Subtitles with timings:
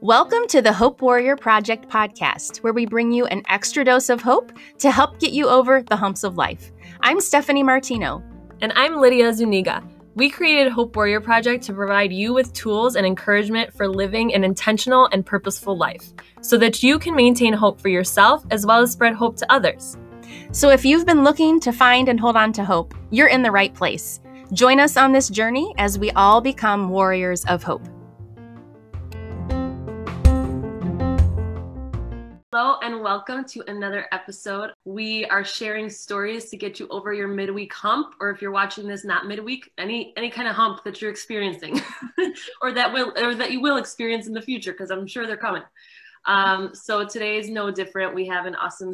[0.00, 4.22] Welcome to the Hope Warrior Project podcast, where we bring you an extra dose of
[4.22, 6.70] hope to help get you over the humps of life.
[7.00, 8.22] I'm Stephanie Martino.
[8.60, 9.82] And I'm Lydia Zuniga.
[10.14, 14.44] We created Hope Warrior Project to provide you with tools and encouragement for living an
[14.44, 18.92] intentional and purposeful life so that you can maintain hope for yourself as well as
[18.92, 19.96] spread hope to others.
[20.52, 23.50] So if you've been looking to find and hold on to hope, you're in the
[23.50, 24.20] right place.
[24.52, 27.86] Join us on this journey as we all become warriors of hope.
[32.52, 34.72] Hello and welcome to another episode.
[34.84, 38.88] We are sharing stories to get you over your midweek hump, or if you're watching
[38.88, 41.80] this not midweek, any any kind of hump that you're experiencing,
[42.60, 45.36] or that will or that you will experience in the future, because I'm sure they're
[45.36, 45.62] coming.
[46.26, 48.14] Um, so today is no different.
[48.14, 48.92] We have an awesome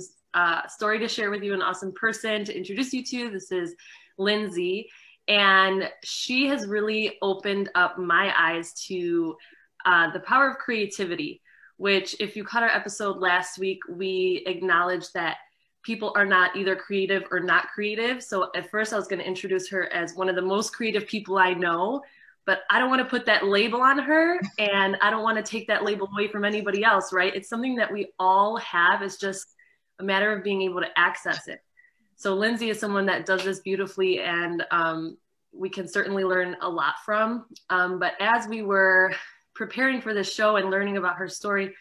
[0.69, 3.31] story to share with you, an awesome person to introduce you to.
[3.31, 3.75] This is
[4.19, 4.89] Lindsay,
[5.29, 9.37] and she has really opened up my eyes to
[9.85, 11.43] uh, the power of creativity
[11.77, 15.37] which, if you caught our episode last week, we acknowledged that
[15.83, 18.23] people are not either creative or not creative.
[18.23, 21.07] So at first, I was going to introduce her as one of the most creative
[21.07, 22.03] people I know,
[22.47, 25.49] but I don't want to put that label on her and I don't want to
[25.49, 27.35] take that label away from anybody else, right?
[27.35, 29.03] It's something that we all have.
[29.03, 29.55] It's just
[29.99, 31.61] a matter of being able to access it.
[32.17, 35.19] So Lindsay is someone that does this beautifully and um,
[35.53, 37.47] we can certainly learn a lot from.
[37.71, 39.15] Um, but as we were
[39.55, 41.75] preparing for this show and learning about her story,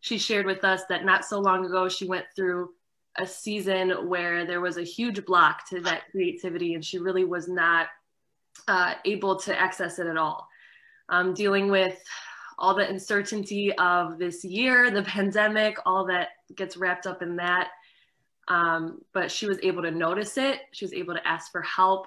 [0.00, 2.70] she shared with us that not so long ago she went through
[3.18, 7.48] a season where there was a huge block to that creativity and she really was
[7.48, 7.88] not
[8.68, 10.46] uh, able to access it at all.
[11.08, 11.98] Um, dealing with
[12.58, 17.68] all the uncertainty of this year, the pandemic, all that gets wrapped up in that.
[18.48, 20.60] Um, but she was able to notice it.
[20.72, 22.06] She was able to ask for help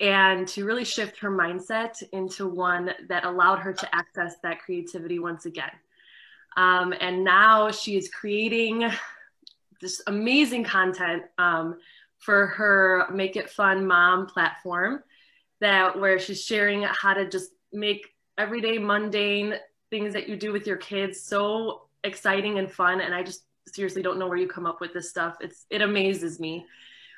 [0.00, 5.18] and to really shift her mindset into one that allowed her to access that creativity
[5.18, 5.70] once again.
[6.56, 8.90] Um, and now she is creating
[9.80, 11.78] this amazing content um,
[12.18, 15.02] for her Make It Fun Mom platform
[15.60, 19.54] that where she's sharing how to just make everyday mundane
[19.90, 23.00] things that you do with your kids so exciting and fun.
[23.00, 25.36] And I just seriously don't know where you come up with this stuff.
[25.40, 26.66] It's it amazes me.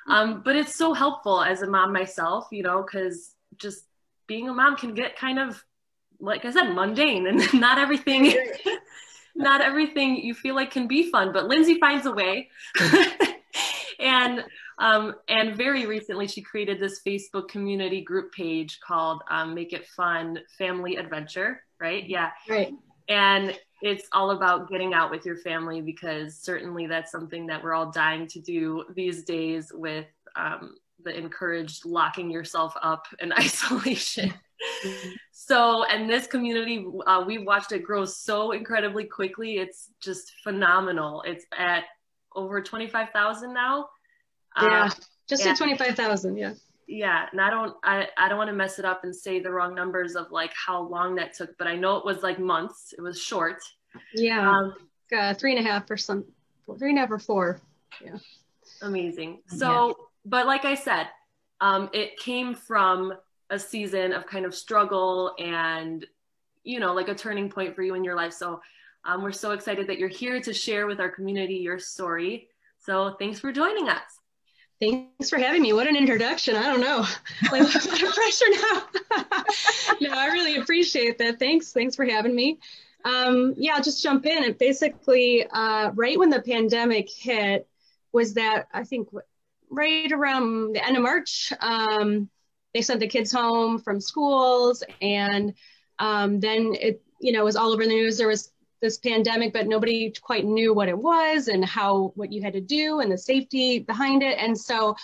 [0.08, 3.84] Um, but it's so helpful as a mom myself, you know, because just
[4.26, 5.62] being a mom can get kind of,
[6.20, 8.32] like I said, mundane and not everything,
[9.34, 11.32] not everything you feel like can be fun.
[11.32, 12.48] But Lindsay finds a way.
[13.98, 14.44] and
[14.78, 19.86] um, and very recently, she created this Facebook community group page called um, "Make It
[19.88, 22.06] Fun Family Adventure." Right?
[22.06, 22.30] Yeah.
[22.48, 22.74] Right.
[23.08, 27.75] And it's all about getting out with your family because certainly that's something that we're
[27.75, 34.32] all dying to do these days with um, the encouraged locking yourself up in isolation.
[35.31, 39.59] so, and this community, uh, we watched it grow so incredibly quickly.
[39.59, 41.22] It's just phenomenal.
[41.26, 41.84] It's at
[42.34, 43.88] over 25,000 now.
[44.60, 44.91] Yeah, uh,
[45.28, 46.37] just at 25,000.
[46.37, 46.54] Yeah
[46.86, 49.50] yeah and i don't i, I don't want to mess it up and say the
[49.50, 52.94] wrong numbers of like how long that took but i know it was like months.
[52.97, 53.58] It was short.
[54.14, 54.50] Yeah.
[54.50, 54.74] Um,
[55.16, 56.25] uh, three and a half or some
[56.78, 57.60] three and a half or four.
[58.04, 58.19] Yeah.
[58.82, 59.42] Amazing.
[59.46, 59.94] So yeah.
[60.25, 61.08] but like i said
[61.60, 63.14] um, it came from
[63.48, 66.04] a season of kind of struggle and
[66.64, 68.32] you know like a turning point for you in your life.
[68.32, 68.60] So
[69.04, 72.48] um, we're so excited that you're here to share with our community your story.
[72.78, 74.16] So thanks for joining us
[74.81, 75.72] Thanks for having me.
[75.72, 76.54] What an introduction.
[76.54, 77.06] I don't know.
[77.50, 78.82] Like, a lot of pressure now.
[80.03, 81.38] no, I really appreciate that.
[81.38, 81.72] Thanks.
[81.72, 82.59] Thanks for having me.
[83.04, 84.44] Um, yeah, I'll just jump in.
[84.44, 87.66] And basically, uh, right when the pandemic hit,
[88.12, 89.09] was that I think
[89.70, 92.28] right around the end of March, um,
[92.75, 94.82] they sent the kids home from schools.
[95.00, 95.54] And
[95.98, 98.19] um, then it, you know, was all over the news.
[98.19, 102.42] There was this pandemic, but nobody quite knew what it was and how what you
[102.42, 104.38] had to do and the safety behind it.
[104.38, 104.94] And so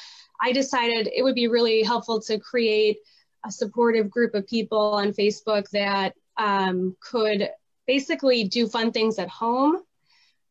[0.40, 2.98] I decided it would be really helpful to create
[3.44, 7.48] a supportive group of people on Facebook that um, could
[7.86, 9.82] basically do fun things at home.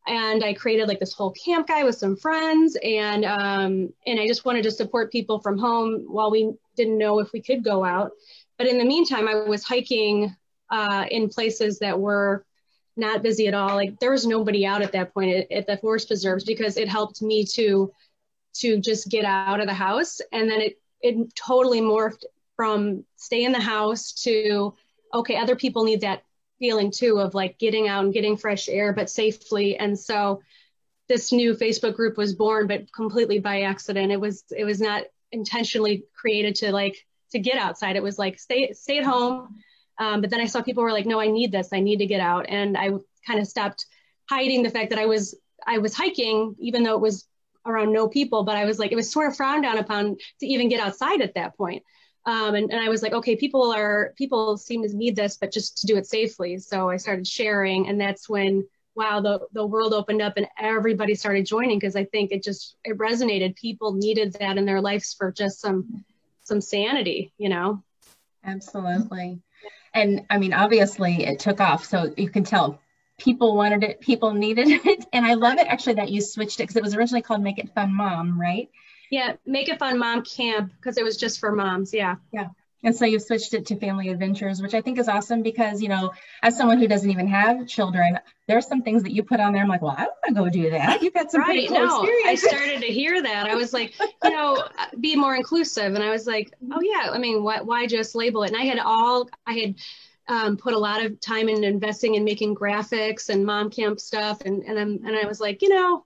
[0.07, 4.25] And I created like this whole camp guy with some friends, and um, and I
[4.25, 7.85] just wanted to support people from home while we didn't know if we could go
[7.85, 8.11] out.
[8.57, 10.35] But in the meantime, I was hiking
[10.71, 12.45] uh, in places that were
[12.97, 13.75] not busy at all.
[13.75, 16.89] Like there was nobody out at that point at, at, the forest preserves because it
[16.89, 17.91] helped me to
[18.53, 20.19] to just get out of the house.
[20.31, 24.73] And then it it totally morphed from stay in the house to
[25.13, 26.23] okay, other people need that
[26.59, 29.77] feeling too of like getting out and getting fresh air, but safely.
[29.77, 30.41] And so
[31.07, 34.11] this new Facebook group was born, but completely by accident.
[34.11, 37.95] It was it was not intentionally created to like to get outside.
[37.95, 39.57] It was like stay stay at home.
[39.97, 41.69] Um, but then I saw people were like, no, I need this.
[41.73, 42.91] I need to get out, and I
[43.27, 43.85] kind of stopped
[44.29, 45.35] hiding the fact that I was
[45.65, 47.27] I was hiking, even though it was
[47.65, 48.43] around no people.
[48.43, 51.21] But I was like, it was sort of frowned down upon to even get outside
[51.21, 51.83] at that point.
[52.25, 55.51] Um, and, and I was like, okay, people are people seem to need this, but
[55.51, 56.57] just to do it safely.
[56.57, 61.15] So I started sharing, and that's when wow, the the world opened up and everybody
[61.15, 63.55] started joining because I think it just it resonated.
[63.55, 66.03] People needed that in their lives for just some
[66.43, 67.83] some sanity, you know.
[68.43, 69.39] Absolutely.
[69.93, 71.85] And I mean, obviously it took off.
[71.85, 72.79] So you can tell
[73.17, 75.05] people wanted it, people needed it.
[75.13, 77.59] And I love it actually that you switched it because it was originally called Make
[77.59, 78.69] It Fun Mom, right?
[79.09, 81.93] Yeah, Make It Fun Mom Camp because it was just for moms.
[81.93, 82.15] Yeah.
[82.31, 82.49] Yeah.
[82.83, 85.89] And so you've switched it to family adventures, which I think is awesome because, you
[85.89, 86.11] know,
[86.41, 88.17] as someone who doesn't even have children,
[88.47, 89.61] there's some things that you put on there.
[89.61, 91.01] I'm like, well, I want to go do that.
[91.01, 91.67] You've got some right.
[91.67, 93.47] Cool no, I started to hear that.
[93.47, 93.93] I was like,
[94.23, 94.67] you know,
[94.99, 95.93] be more inclusive.
[95.93, 98.51] And I was like, oh yeah, I mean, why, why just label it?
[98.51, 99.75] And I had all, I had
[100.27, 104.41] um, put a lot of time in investing in making graphics and mom camp stuff.
[104.41, 106.05] And, and, I'm, and I was like, you know,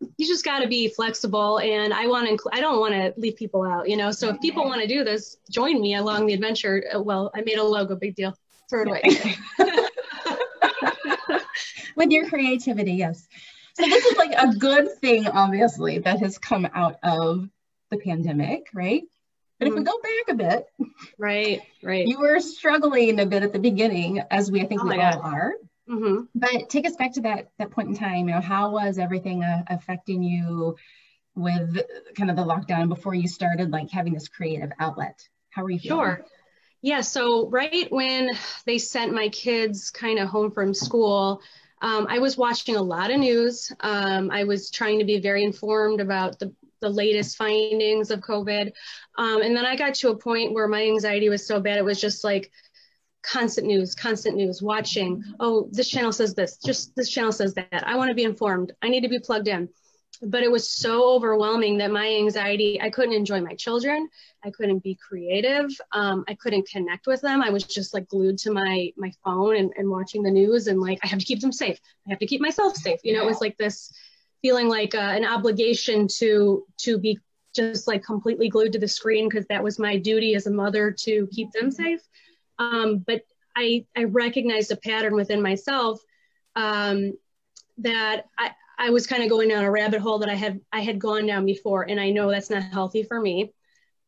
[0.00, 3.36] you just got to be flexible and i want to i don't want to leave
[3.36, 4.10] people out you know?
[4.10, 6.84] So if people want to do this join me along the adventure.
[6.94, 8.34] Uh, well i made a logo big deal.
[8.70, 9.36] Throw it away.
[11.96, 13.26] With your creativity yes.
[13.74, 17.48] So this is like a good thing obviously that has come out of
[17.90, 19.02] the pandemic right?
[19.58, 19.86] But if we mm-hmm.
[19.86, 20.66] go back a bit
[21.18, 22.06] right right.
[22.06, 25.20] you were struggling a bit at the beginning as we i think oh we all
[25.20, 25.24] God.
[25.24, 25.52] are
[25.88, 26.24] Mm-hmm.
[26.34, 28.28] But take us back to that that point in time.
[28.28, 30.76] You know, how was everything uh, affecting you
[31.34, 31.80] with
[32.16, 35.26] kind of the lockdown before you started like having this creative outlet?
[35.50, 35.98] How were you feeling?
[35.98, 36.24] Sure.
[36.82, 37.00] Yeah.
[37.00, 38.30] So right when
[38.66, 41.40] they sent my kids kind of home from school,
[41.80, 43.72] um, I was watching a lot of news.
[43.80, 48.72] Um, I was trying to be very informed about the the latest findings of COVID.
[49.16, 51.84] Um, and then I got to a point where my anxiety was so bad, it
[51.84, 52.50] was just like,
[53.22, 57.84] constant news, constant news, watching, oh, this channel says this, just this channel says that.
[57.86, 58.72] I want to be informed.
[58.82, 59.68] I need to be plugged in.
[60.20, 64.08] But it was so overwhelming that my anxiety, I couldn't enjoy my children.
[64.44, 65.70] I couldn't be creative.
[65.92, 67.40] Um, I couldn't connect with them.
[67.40, 70.80] I was just like glued to my my phone and, and watching the news and
[70.80, 71.78] like, I have to keep them safe.
[72.06, 72.98] I have to keep myself safe.
[73.04, 73.92] You know, it was like this
[74.42, 77.20] feeling like uh, an obligation to to be
[77.54, 80.90] just like completely glued to the screen because that was my duty as a mother
[80.90, 82.00] to keep them safe.
[82.58, 83.22] Um, but
[83.56, 86.00] I, I recognized a pattern within myself
[86.56, 87.12] um,
[87.78, 90.80] that I, I was kind of going down a rabbit hole that I had I
[90.80, 93.52] had gone down before, and I know that's not healthy for me.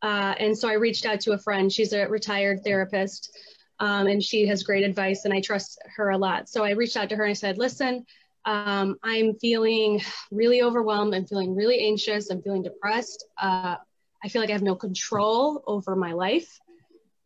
[0.03, 1.73] Uh, and so I reached out to a friend.
[1.73, 3.37] She's a retired therapist,
[3.81, 6.49] um, and she has great advice, and I trust her a lot.
[6.49, 8.07] So I reached out to her and I said, "Listen,
[8.45, 10.01] um, I'm feeling
[10.31, 11.15] really overwhelmed.
[11.15, 12.31] I'm feeling really anxious.
[12.31, 13.27] I'm feeling depressed.
[13.41, 13.77] Uh,
[14.23, 16.61] I feel like I have no control over my life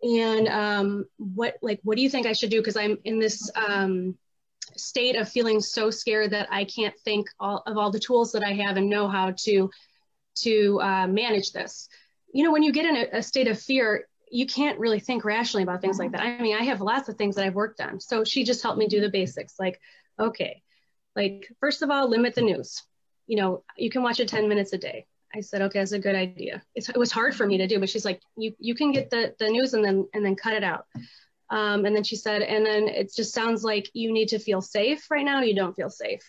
[0.05, 2.61] and um, what like what do you think I should do?
[2.61, 4.17] Because I'm in this um,
[4.77, 8.45] state of feeling so scared that I can't think all, of all the tools that
[8.45, 9.71] I have and know how to
[10.43, 11.89] to uh, manage this.
[12.35, 15.25] You know, when you get in a, a state of fear, you can't really think
[15.25, 16.21] rationally about things like that.
[16.21, 18.01] I mean, I have lots of things that I've worked on.
[18.01, 19.55] So she just helped me do the basics.
[19.59, 19.81] Like,
[20.19, 20.61] okay,
[21.17, 22.83] like first of all, limit the news.
[23.27, 25.07] You know, you can watch it 10 minutes a day.
[25.35, 26.63] I said, okay, that's a good idea.
[26.75, 29.11] It's, it was hard for me to do, but she's like, you you can get
[29.11, 30.87] the the news and then and then cut it out.
[31.51, 34.61] Um, and then she said, and then it just sounds like you need to feel
[34.61, 35.43] safe right now.
[35.43, 36.23] You don't feel safe.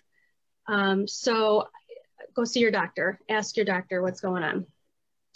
[0.68, 1.68] Um, so
[2.36, 3.20] go see your doctor.
[3.30, 4.66] Ask your doctor what's going on.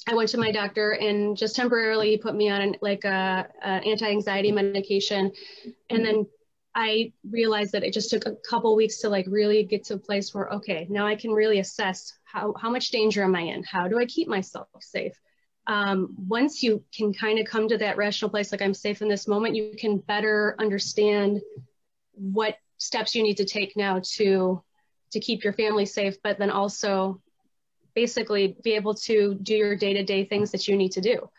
[0.07, 4.51] I went to my doctor and just temporarily put me on like a, a anti-anxiety
[4.51, 5.31] medication,
[5.89, 6.25] and then
[6.75, 9.99] I realized that it just took a couple weeks to like really get to a
[9.99, 13.63] place where okay, now I can really assess how how much danger am I in?
[13.63, 15.13] How do I keep myself safe?
[15.67, 19.07] Um, once you can kind of come to that rational place, like I'm safe in
[19.07, 21.41] this moment, you can better understand
[22.13, 24.63] what steps you need to take now to
[25.11, 27.21] to keep your family safe, but then also
[27.95, 31.29] basically be able to do your day to day things that you need to do.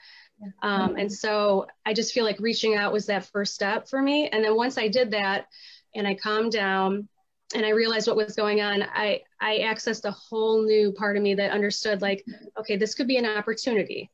[0.62, 4.28] Um, and so I just feel like reaching out was that first step for me.
[4.28, 5.46] And then once I did that
[5.94, 7.08] and I calmed down
[7.54, 11.22] and I realized what was going on, I, I accessed a whole new part of
[11.22, 12.24] me that understood like,
[12.58, 14.10] okay, this could be an opportunity.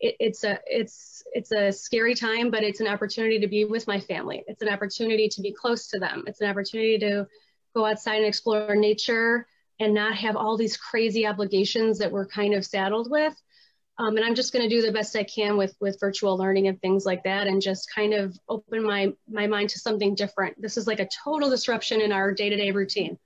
[0.00, 3.86] It, it's a it's it's a scary time, but it's an opportunity to be with
[3.86, 4.44] my family.
[4.46, 6.24] It's an opportunity to be close to them.
[6.26, 7.26] It's an opportunity to
[7.74, 9.46] go outside and explore nature
[9.80, 13.34] and not have all these crazy obligations that we're kind of saddled with.
[13.96, 16.66] Um, and I'm just going to do the best I can with with virtual learning
[16.68, 20.60] and things like that, and just kind of open my my mind to something different.
[20.60, 23.18] This is like a total disruption in our day to day routine,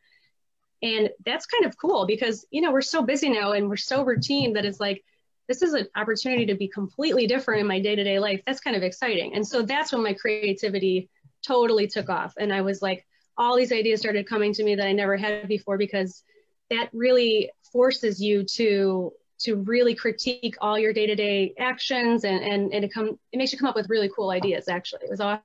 [0.82, 4.04] and that's kind of cool because you know we're so busy now and we're so
[4.04, 5.02] routine that it's like
[5.48, 8.42] this is an opportunity to be completely different in my day-to-day life.
[8.46, 9.34] That's kind of exciting.
[9.34, 11.08] And so that's when my creativity
[11.46, 12.34] totally took off.
[12.38, 13.06] And i was like
[13.36, 16.22] all these ideas started coming to me that i never had before because
[16.70, 22.84] that really forces you to to really critique all your day-to-day actions and and, and
[22.84, 25.02] it come it makes you come up with really cool ideas actually.
[25.04, 25.42] It was awesome.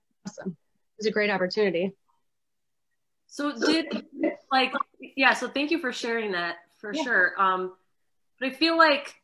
[0.47, 1.93] It was a great opportunity.
[3.27, 4.05] So did
[4.51, 4.73] like
[5.15, 7.03] yeah so thank you for sharing that for yeah.
[7.03, 7.41] sure.
[7.41, 7.73] Um
[8.39, 9.15] but i feel like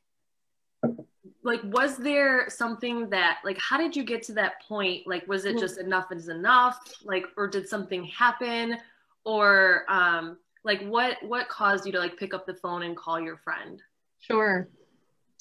[1.43, 5.07] like was there something that like how did you get to that point?
[5.07, 6.79] Like was it just enough is enough?
[7.03, 8.77] Like or did something happen?
[9.23, 13.19] Or um like what what caused you to like pick up the phone and call
[13.19, 13.81] your friend
[14.19, 14.67] sure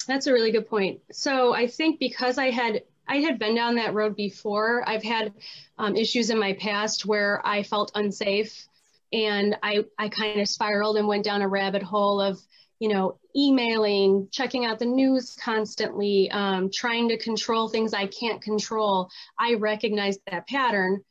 [0.07, 3.75] that's a really good point so i think because i had i had been down
[3.75, 5.33] that road before i've had
[5.77, 8.67] um, issues in my past where i felt unsafe
[9.13, 12.39] and i i kind of spiraled and went down a rabbit hole of
[12.79, 18.41] you know, emailing, checking out the news constantly, um, trying to control things I can't
[18.41, 19.09] control.
[19.37, 21.03] I recognized that pattern.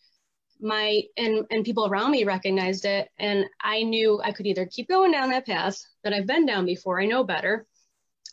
[0.60, 4.88] My and and people around me recognized it, and I knew I could either keep
[4.88, 7.66] going down that path that I've been down before, I know better,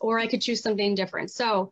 [0.01, 1.31] or I could choose something different.
[1.31, 1.71] So,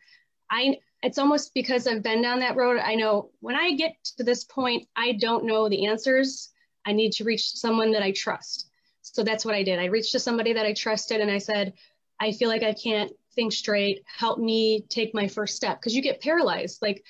[0.49, 2.79] I it's almost because I've been down that road.
[2.79, 6.49] I know when I get to this point, I don't know the answers.
[6.85, 8.69] I need to reach someone that I trust.
[9.01, 9.79] So that's what I did.
[9.79, 11.73] I reached to somebody that I trusted and I said,
[12.21, 14.03] I feel like I can't think straight.
[14.05, 16.81] Help me take my first step because you get paralyzed.
[16.81, 17.03] Like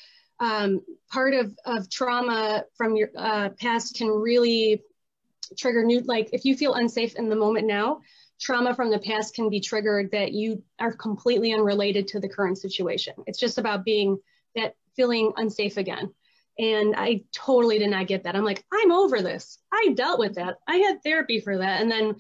[0.44, 4.82] um, part of, of trauma from your uh, past can really
[5.58, 8.02] trigger new, like if you feel unsafe in the moment now,
[8.42, 12.58] trauma from the past can be triggered that you are completely unrelated to the current
[12.58, 13.14] situation.
[13.26, 14.18] It's just about being
[14.56, 16.14] that feeling unsafe again.
[16.60, 18.36] And I totally did not get that.
[18.36, 19.60] I'm like, I'm over this.
[19.72, 20.58] I dealt with that.
[20.68, 21.82] I had therapy for that.
[21.82, 22.16] And then,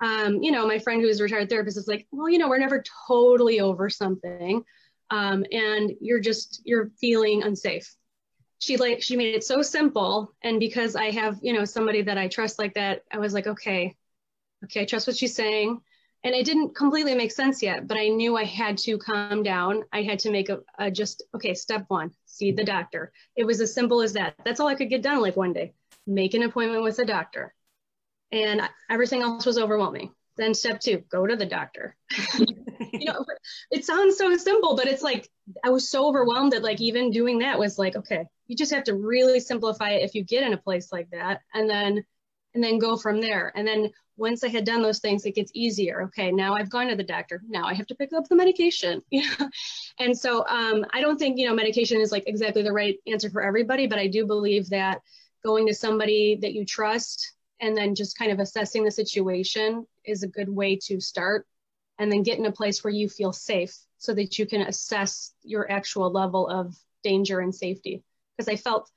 [0.00, 2.48] um, you know, my friend who is a retired therapist is like, well, you know,
[2.48, 4.64] we're never totally over something.
[5.10, 7.94] Um, and you're just, you're feeling unsafe.
[8.58, 10.32] She like, she made it so simple.
[10.42, 13.46] And because I have, you know, somebody that I trust like that, I was like,
[13.46, 13.94] okay,
[14.64, 15.80] okay, I trust what she's saying.
[16.24, 19.84] And it didn't completely make sense yet but i knew i had to calm down.
[19.92, 23.12] I had to make a, a, just okay step one see the doctor.
[23.36, 24.34] It was as simple as that.
[24.44, 25.74] That's all i could get done like one day.
[26.06, 27.54] Make an appointment with a doctor.
[28.32, 30.12] And everything else was overwhelming.
[30.36, 31.94] Then step two go to the doctor
[33.04, 33.24] you know
[33.70, 35.28] it sounds so simple but it's like
[35.62, 38.84] i was so overwhelmed that like even doing that was like okay you just have
[38.84, 42.04] to really simplify it if you get in a place like that and then
[42.54, 43.52] and then go from there.
[43.54, 46.02] And then once I had done those things, it gets easier.
[46.02, 47.42] Okay, now I've gone to the doctor.
[47.48, 49.02] Now I have to pick up the medication.
[49.10, 49.48] Yeah.
[49.98, 53.30] And so um, I don't think you know medication is like exactly the right answer
[53.30, 55.00] for everybody, but I do believe that
[55.44, 60.22] going to somebody that you trust and then just kind of assessing the situation is
[60.22, 61.46] a good way to start
[61.98, 65.32] and then get in a place where you feel safe so that you can assess
[65.42, 68.02] your actual level of danger and safety
[68.36, 68.90] because i felt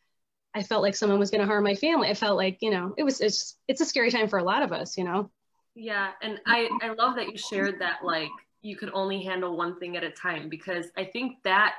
[0.57, 2.09] I felt like someone was going to harm my family.
[2.09, 4.63] I felt like, you know, it was, it's, it's a scary time for a lot
[4.63, 5.29] of us, you know?
[5.75, 6.11] Yeah.
[6.23, 8.31] And I, I love that you shared that, like,
[8.63, 11.75] you could only handle one thing at a time because I think that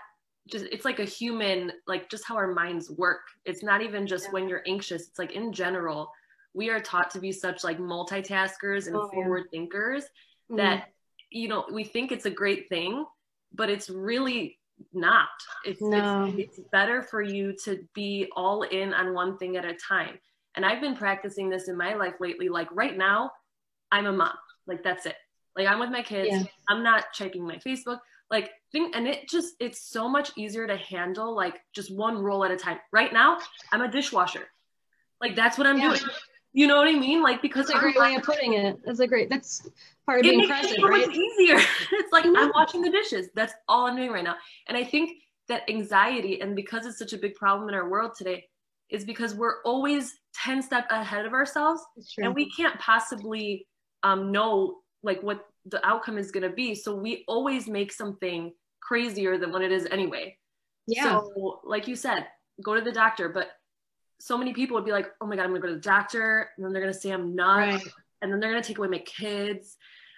[0.47, 3.23] just, it's like a human, like just how our minds work.
[3.45, 4.31] It's not even just yeah.
[4.31, 5.09] when you're anxious.
[5.09, 6.13] It's like in general,
[6.55, 9.59] we are taught to be such like multitaskers and oh, forward yeah.
[9.59, 10.57] thinkers mm-hmm.
[10.59, 10.91] that,
[11.31, 13.05] you know, we think it's a great thing,
[13.53, 14.59] but it's really
[14.93, 15.29] not.
[15.65, 16.33] It's, no.
[16.37, 20.19] it's, it's better for you to be all in on one thing at a time.
[20.55, 22.49] And I've been practicing this in my life lately.
[22.49, 23.31] Like right now,
[23.93, 24.35] I'm a mom.
[24.67, 25.17] Like that's it.
[25.57, 26.29] Like I'm with my kids.
[26.31, 26.43] Yeah.
[26.69, 27.99] I'm not checking my Facebook.
[28.31, 32.45] Like thing, and it just it's so much easier to handle like just one role
[32.45, 32.79] at a time.
[32.93, 33.39] Right now,
[33.73, 34.47] I'm a dishwasher.
[35.21, 35.89] Like that's what I'm yeah.
[35.89, 36.01] doing.
[36.53, 37.23] You know what I mean?
[37.23, 38.79] Like because that's a great way of putting it.
[38.85, 39.29] That's a great.
[39.31, 39.69] That's
[40.07, 41.09] part of being present, so right?
[41.09, 41.59] easier.
[41.93, 43.29] it's like I'm washing the dishes.
[43.35, 44.37] That's all I'm doing right now.
[44.67, 48.13] And I think that anxiety, and because it's such a big problem in our world
[48.17, 48.45] today,
[48.91, 51.83] is because we're always 10 steps ahead of ourselves
[52.19, 53.67] and we can't possibly
[54.03, 58.53] um, know like what the outcome is going to be so we always make something
[58.81, 60.35] crazier than what it is anyway
[60.87, 62.27] yeah so like you said
[62.63, 63.49] go to the doctor but
[64.21, 66.51] so many people would be like, oh my God, I'm gonna go to the doctor.
[66.57, 67.85] And then they're gonna say I'm nuts.
[67.85, 67.93] Right.
[68.23, 69.77] And then they're gonna take away my kids.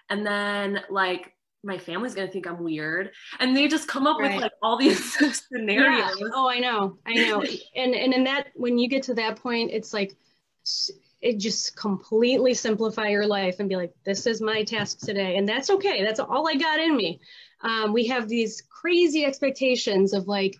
[0.09, 3.11] And then like my family's gonna think I'm weird.
[3.39, 4.35] And they just come up right.
[4.35, 5.15] with like all these
[5.49, 6.17] scenarios.
[6.19, 6.29] Yeah.
[6.35, 6.99] Oh, I know.
[7.07, 7.43] I know.
[7.77, 10.17] and and in that when you get to that point, it's like
[11.21, 15.37] it just completely simplify your life and be like, this is my task today.
[15.37, 16.03] And that's okay.
[16.03, 17.21] That's all I got in me.
[17.63, 20.57] Um, we have these crazy expectations of like,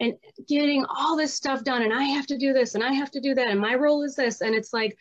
[0.00, 0.14] and
[0.48, 3.20] getting all this stuff done and i have to do this and i have to
[3.20, 4.96] do that and my role is this and it's like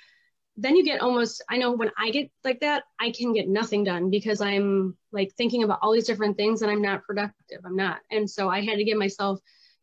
[0.55, 3.83] then you get almost i know when i get like that i can get nothing
[3.83, 7.75] done because i'm like thinking about all these different things and i'm not productive i'm
[7.75, 8.00] not.
[8.12, 9.39] And so i had to give myself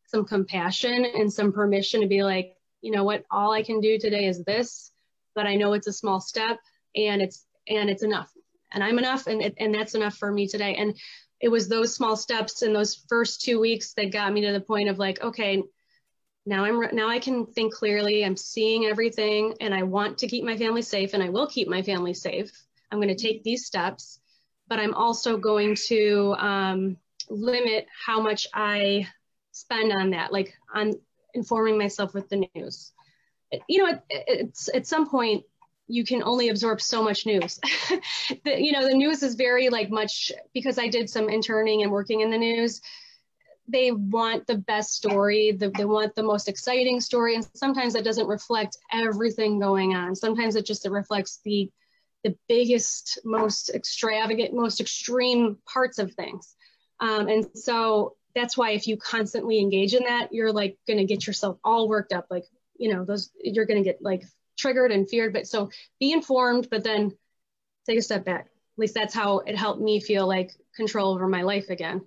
[0.06, 3.98] some compassion and some permission to be like you know what all i can do
[3.98, 4.92] today is this
[5.34, 6.58] but i know it's a small step
[6.94, 8.30] and it's and it's enough.
[8.72, 10.74] And i'm enough and and that's enough for me today.
[10.76, 10.96] And
[11.40, 14.60] it was those small steps in those first two weeks that got me to the
[14.60, 15.62] point of like okay
[16.46, 18.24] now i'm now i can think clearly.
[18.24, 21.68] I'm seeing everything and i want to keep my family safe and i will keep
[21.68, 22.50] my family safe.
[22.90, 24.20] I'm going to take these steps
[24.68, 26.96] but i'm also going to um,
[27.28, 29.06] limit how much i
[29.52, 30.94] spend on that like on
[31.34, 32.92] informing myself with the news.
[33.68, 35.44] You know it's at some point
[35.90, 37.58] you can only absorb so much news.
[38.44, 41.90] the, you know, the news is very like much because I did some interning and
[41.90, 42.80] working in the news.
[43.68, 45.52] They want the best story.
[45.52, 50.16] The, they want the most exciting story, and sometimes that doesn't reflect everything going on.
[50.16, 51.70] Sometimes it just it reflects the
[52.24, 56.54] the biggest, most extravagant, most extreme parts of things.
[57.00, 61.06] Um, and so that's why if you constantly engage in that, you're like going to
[61.06, 62.26] get yourself all worked up.
[62.30, 62.44] Like,
[62.76, 64.24] you know, those, you're going to get like
[64.60, 65.32] triggered and feared.
[65.32, 67.16] But so be informed, but then
[67.86, 68.40] take a step back.
[68.40, 72.02] At least that's how it helped me feel like control over my life again.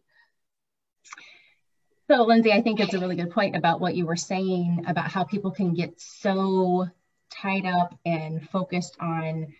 [2.09, 5.09] So, Lindsay, I think it's a really good point about what you were saying about
[5.09, 6.87] how people can get so
[7.29, 9.53] tied up and focused on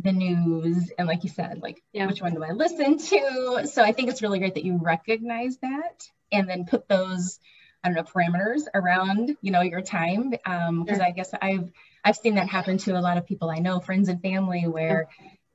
[0.00, 2.06] the news and like you said like yeah.
[2.06, 5.56] which one do i listen to so i think it's really great that you recognize
[5.58, 7.38] that and then put those
[7.82, 11.02] i don't know parameters around you know your time because um, sure.
[11.02, 11.70] i guess i've
[12.06, 15.08] I've seen that happen to a lot of people I know, friends and family, where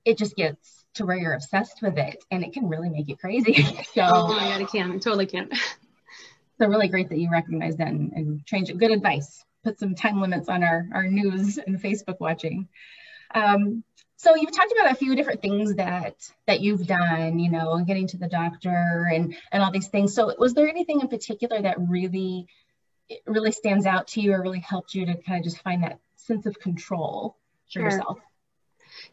[0.04, 3.16] it just gets to where you're obsessed with it and it can really make you
[3.16, 3.54] crazy.
[3.94, 4.92] so, oh my God, it can.
[4.92, 5.50] It totally can.
[6.60, 8.78] so really great that you recognize that and, and change it.
[8.78, 9.46] Good advice.
[9.64, 12.68] Put some time limits on our, our news and Facebook watching.
[13.34, 13.86] Um,
[14.18, 16.16] so you've talked about a few different things that
[16.48, 20.14] that you've done, you know, getting to the doctor and and all these things.
[20.14, 22.46] So was there anything in particular that really
[23.26, 26.00] really stands out to you or really helped you to kind of just find that
[26.26, 27.38] sense of control
[27.72, 28.20] for yourself?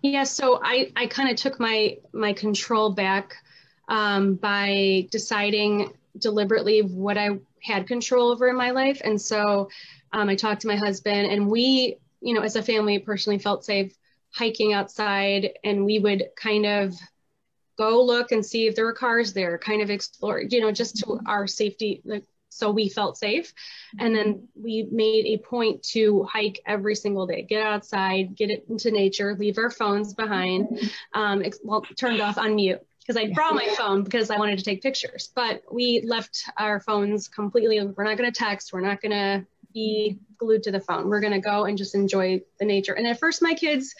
[0.02, 3.34] Yeah, so I, I kind of took my my control back
[3.88, 9.00] um, by deciding deliberately what I had control over in my life.
[9.04, 9.68] And so
[10.12, 13.64] um, I talked to my husband, and we, you know, as a family, personally felt
[13.64, 13.94] safe
[14.30, 16.94] hiking outside, and we would kind of
[17.78, 20.96] go look and see if there were cars there, kind of explore, you know, just
[20.98, 23.52] to our safety, like so we felt safe
[23.98, 28.64] and then we made a point to hike every single day get outside get it
[28.68, 33.54] into nature leave our phones behind um, well turned off on mute because I brought
[33.54, 35.30] my phone because I wanted to take pictures.
[35.34, 37.80] But we left our phones completely.
[37.82, 38.70] We're not going to text.
[38.70, 41.08] We're not going to be glued to the phone.
[41.08, 42.92] We're going to go and just enjoy the nature.
[42.92, 43.94] And at first, my kids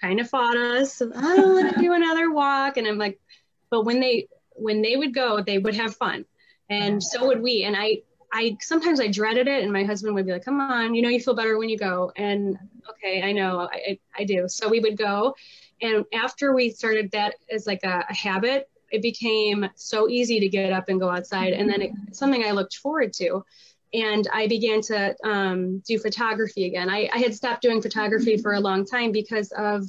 [0.00, 1.02] kind of fought us.
[1.02, 2.76] I don't want to do another walk.
[2.76, 3.20] And I'm like,
[3.68, 6.24] but when they when they would go, they would have fun
[6.70, 7.64] and so would we.
[7.64, 7.98] And i
[8.32, 11.10] i sometimes i dreaded it and my husband would be like come on you know
[11.10, 12.12] you feel better when you go.
[12.16, 12.56] And
[12.90, 14.48] okay i know i i do.
[14.48, 15.34] So we would go.
[15.80, 20.48] And after we started that as like a, a habit it became so easy to
[20.48, 21.54] get up and go outside.
[21.54, 23.44] And then it, something i looked forward to
[23.94, 26.88] and i began to um, do photography again.
[26.88, 29.84] I, I had stopped doing photography for a long time because of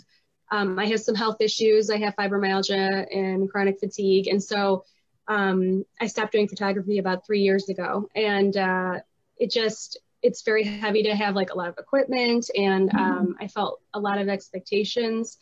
[0.51, 1.89] um, i have some health issues.
[1.89, 4.27] I have fibromyalgia and chronic fatigue.
[4.27, 4.83] And so
[5.27, 8.99] um, I stopped doing photography about three years ago, and uh,
[9.38, 12.97] it just it's very heavy to have like a lot of equipment, and mm-hmm.
[12.97, 15.38] um, I felt a lot of expectations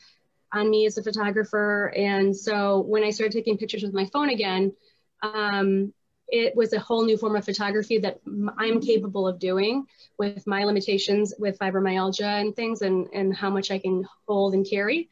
[0.53, 1.93] on me as a photographer.
[1.95, 4.73] And so when I started taking pictures with my phone again,
[5.21, 5.93] um,
[6.27, 8.19] it was a whole new form of photography that
[8.57, 9.85] I'm capable of doing
[10.17, 14.67] with my limitations with fibromyalgia and things and, and how much I can hold and
[14.67, 15.09] carry.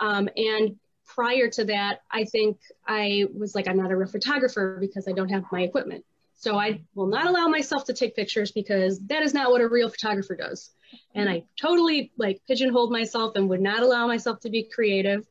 [0.00, 0.76] Um, and
[1.14, 5.12] prior to that, I think I was like, I'm not a real photographer because I
[5.12, 6.04] don't have my equipment.
[6.36, 9.68] So I will not allow myself to take pictures because that is not what a
[9.68, 10.70] real photographer does.
[11.14, 15.26] And I totally like pigeonholed myself and would not allow myself to be creative.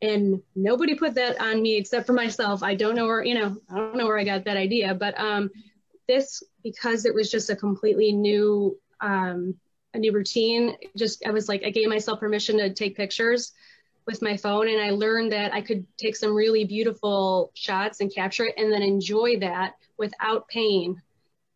[0.00, 2.62] And nobody put that on me except for myself.
[2.62, 5.18] I don't know where, you know, I don't know where I got that idea, but
[5.18, 5.50] um,
[6.08, 9.54] this, because it was just a completely new, um,
[9.92, 13.52] a new routine, just, I was like, I gave myself permission to take pictures
[14.06, 18.14] with my phone and I learned that I could take some really beautiful shots and
[18.14, 21.02] capture it and then enjoy that without pain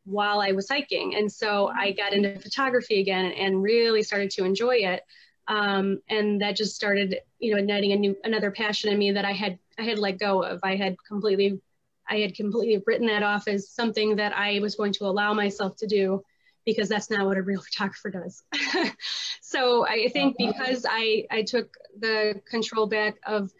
[0.04, 1.14] while I was hiking.
[1.14, 5.04] And so I got into photography again and really started to enjoy it.
[5.46, 9.24] Um, and that just started, you know, igniting a new another passion in me that
[9.24, 10.60] I had I had let go of.
[10.62, 11.60] I had completely
[12.08, 15.76] I had completely written that off as something that I was going to allow myself
[15.76, 16.22] to do
[16.64, 18.42] because that's not what a real photographer does.
[19.40, 23.52] so I think because I, I took the control back of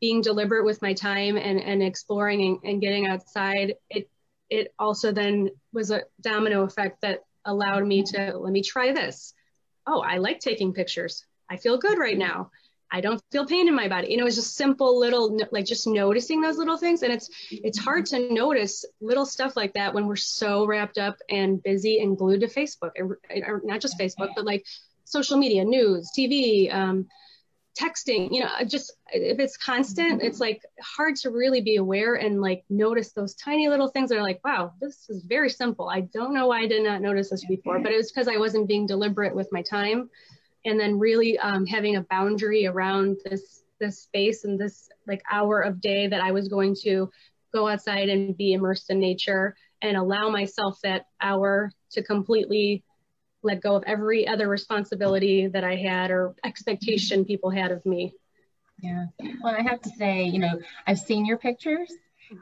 [0.00, 4.08] being deliberate with my time and, and exploring and, and getting outside, it,
[4.50, 9.34] it also then was a domino effect that allowed me to let me try this.
[9.86, 11.24] Oh, I like taking pictures.
[11.50, 12.50] I feel good right now.
[12.94, 14.06] I don't feel pain in my body.
[14.08, 17.02] You know, it's just simple little, like just noticing those little things.
[17.02, 21.16] And it's, it's hard to notice little stuff like that when we're so wrapped up
[21.28, 24.64] and busy and glued to Facebook or, or not just Facebook, but like
[25.02, 27.08] social media, news, TV, um,
[27.76, 32.40] texting, you know, just if it's constant, it's like hard to really be aware and
[32.40, 35.88] like notice those tiny little things that are like, wow, this is very simple.
[35.88, 38.36] I don't know why I did not notice this before, but it was because I
[38.36, 40.10] wasn't being deliberate with my time
[40.64, 45.60] and then really um, having a boundary around this this space and this like hour
[45.60, 47.10] of day that I was going to
[47.52, 52.82] go outside and be immersed in nature and allow myself that hour to completely
[53.42, 58.14] let go of every other responsibility that I had or expectation people had of me.
[58.80, 59.06] Yeah.
[59.42, 61.92] Well, I have to say, you know, I've seen your pictures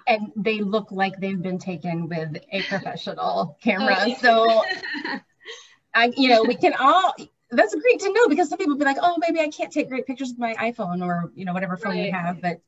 [0.07, 3.97] and they look like they've been taken with a professional camera.
[4.01, 4.63] Oh, so
[5.95, 7.15] I, you know, we can all,
[7.53, 10.07] that's great to know because some people be like, oh, maybe I can't take great
[10.07, 12.07] pictures with my iPhone or you know whatever phone right.
[12.07, 12.61] you have, but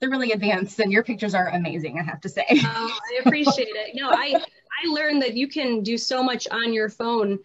[0.00, 1.98] they're really advanced and your pictures are amazing.
[1.98, 2.44] I have to say.
[2.50, 3.94] Oh, I appreciate it.
[3.94, 7.38] No, I I learned that you can do so much on your phone.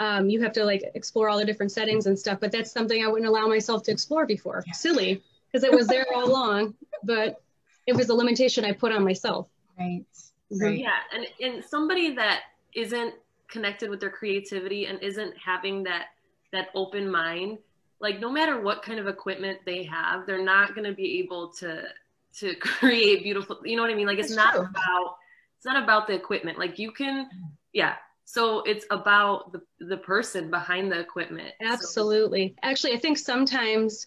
[0.00, 3.04] Um, you have to like explore all the different settings and stuff, but that's something
[3.04, 4.64] I wouldn't allow myself to explore before.
[4.66, 4.72] Yeah.
[4.72, 5.22] Silly,
[5.52, 6.74] because it was there all along,
[7.04, 7.42] but
[7.86, 9.48] it was a limitation I put on myself.
[9.78, 10.04] Right.
[10.50, 10.78] Right.
[10.78, 12.40] Yeah, and and somebody that
[12.74, 13.14] isn't
[13.48, 16.06] connected with their creativity and isn't having that
[16.52, 17.58] that open mind
[18.00, 21.48] like no matter what kind of equipment they have they're not going to be able
[21.48, 21.82] to
[22.34, 24.06] to create beautiful you know what i mean?
[24.06, 24.62] Like it's not true.
[24.62, 25.16] about
[25.56, 26.58] it's not about the equipment.
[26.58, 27.46] Like you can mm-hmm.
[27.72, 27.96] yeah.
[28.24, 31.52] So it's about the the person behind the equipment.
[31.60, 32.48] Absolutely.
[32.48, 32.68] So.
[32.68, 34.06] actually i think sometimes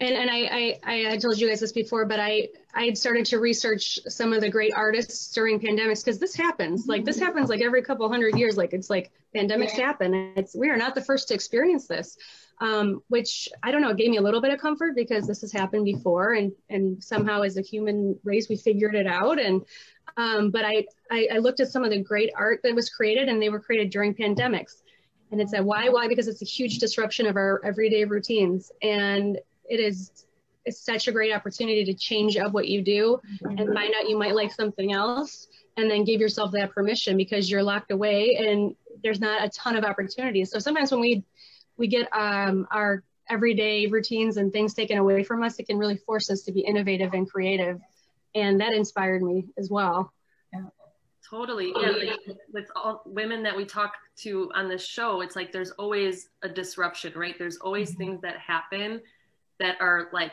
[0.00, 3.26] and, and I, I, I told you guys this before, but I, I had started
[3.26, 6.86] to research some of the great artists during pandemics because this happens.
[6.86, 8.56] Like this happens like every couple hundred years.
[8.56, 9.86] Like it's like pandemics yeah.
[9.86, 10.32] happen.
[10.36, 12.16] It's we are not the first to experience this,
[12.62, 15.52] um, which I don't know gave me a little bit of comfort because this has
[15.52, 19.38] happened before, and and somehow as a human race we figured it out.
[19.38, 19.62] And
[20.16, 23.28] um, but I, I I looked at some of the great art that was created,
[23.28, 24.80] and they were created during pandemics.
[25.30, 25.90] And it's a why?
[25.90, 26.08] Why?
[26.08, 28.72] Because it's a huge disruption of our everyday routines.
[28.82, 29.38] And
[29.70, 30.26] it is
[30.64, 33.20] it's such a great opportunity to change up what you do.
[33.42, 37.50] And find out you might like something else and then give yourself that permission because
[37.50, 40.50] you're locked away and there's not a ton of opportunities.
[40.50, 41.24] So sometimes when we
[41.76, 45.96] we get um, our everyday routines and things taken away from us it can really
[45.96, 47.80] force us to be innovative and creative.
[48.34, 50.12] And that inspired me as well.
[50.52, 50.66] Yeah.
[51.28, 51.72] totally.
[51.74, 55.70] Yeah like with all women that we talk to on this show it's like there's
[55.72, 57.36] always a disruption right?
[57.38, 57.98] There's always mm-hmm.
[57.98, 59.00] things that happen
[59.60, 60.32] that are like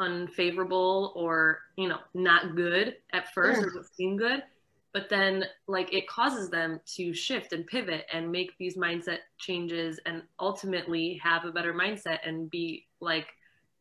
[0.00, 4.42] unfavorable or you know not good at first or don't seem good
[4.92, 9.98] but then like it causes them to shift and pivot and make these mindset changes
[10.04, 13.28] and ultimately have a better mindset and be like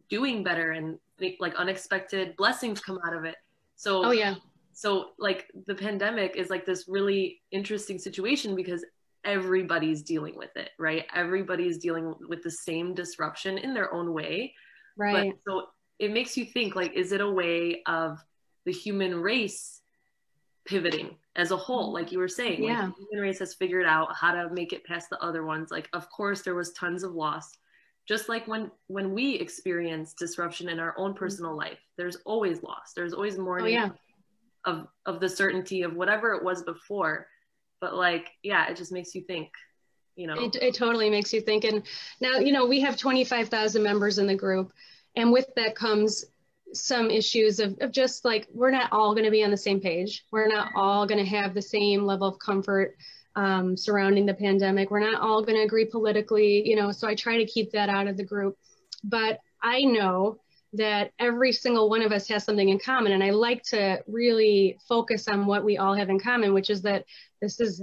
[0.09, 0.97] doing better and
[1.39, 3.35] like unexpected blessings come out of it.
[3.75, 4.35] So oh yeah.
[4.73, 8.85] so like the pandemic is like this really interesting situation because
[9.23, 11.05] everybody's dealing with it right?
[11.13, 14.53] Everybody's dealing with the same disruption in their own way
[14.97, 15.33] Right.
[15.45, 15.67] But, so
[15.99, 18.19] it makes you think like, is it a way of
[18.65, 19.81] the human race
[20.65, 21.87] pivoting as a whole?
[21.87, 21.93] Mm-hmm.
[21.93, 22.85] Like you were saying, yeah.
[22.85, 25.71] like the human race has figured out how to make it past the other ones.
[25.71, 27.57] Like, of course, there was tons of loss.
[28.07, 31.19] Just like when when we experience disruption in our own mm-hmm.
[31.19, 32.93] personal life, there's always loss.
[32.95, 33.89] There's always oh, mourning oh, yeah.
[34.65, 37.27] of of the certainty of whatever it was before.
[37.79, 39.49] But like, yeah, it just makes you think
[40.21, 40.35] you know?
[40.35, 41.63] It, it totally makes you think.
[41.63, 41.83] And
[42.21, 44.71] now you know we have 25000 members in the group.
[45.15, 46.23] And with that comes
[46.73, 49.81] some issues of, of just like we're not all going to be on the same
[49.81, 50.23] page.
[50.31, 52.95] We're not all going to have the same level of comfort
[53.35, 54.91] um, surrounding the pandemic.
[54.91, 57.89] We're not all going to agree politically you know so i try to keep that
[57.89, 58.57] out of the group.
[59.03, 60.37] But i know
[60.73, 63.11] that every single one of us has something in common.
[63.11, 66.83] And i like to really focus on what we all have in common which is
[66.83, 67.05] that
[67.41, 67.81] this is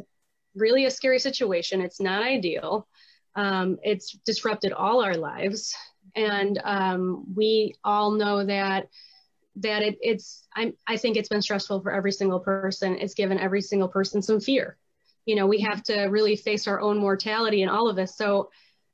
[0.55, 1.81] really a scary situation.
[1.81, 2.87] It's not ideal.
[3.35, 5.75] Um, it's disrupted all our lives,
[6.17, 8.89] and um, we all know that
[9.57, 10.47] that it, it's.
[10.55, 12.97] i I think it's been stressful for every single person.
[12.97, 14.77] It's given every single person some fear.
[15.27, 18.17] You know, we have to really face our own mortality and all of this.
[18.17, 18.51] So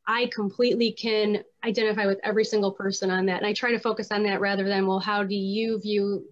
[0.07, 3.39] I completely can identify with every single person on that.
[3.39, 6.25] And I try to focus on that rather than, well, how do you view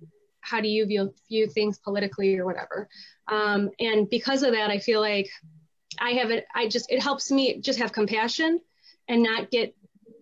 [0.43, 2.89] how do you view, view things politically or whatever?
[3.29, 5.31] Um, and because of that, I feel like
[5.99, 6.47] I have it.
[6.55, 8.61] I just it helps me just have compassion
[9.09, 9.75] and not get.